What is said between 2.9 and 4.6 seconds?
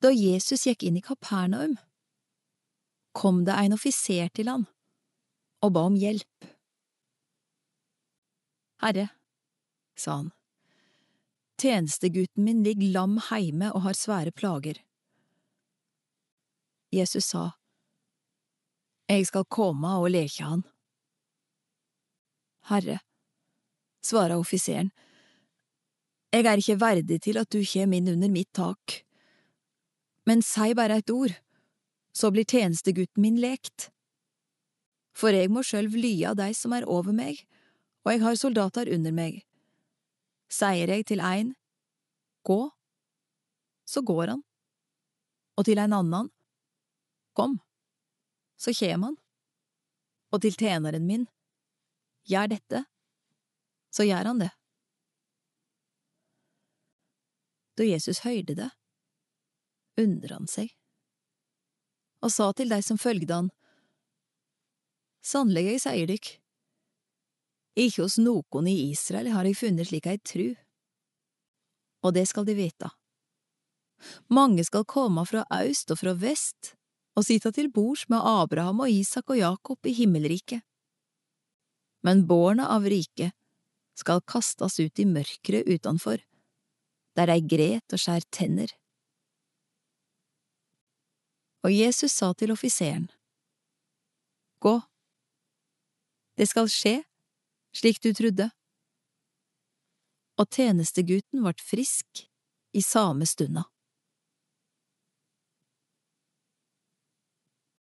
kom det en offiser til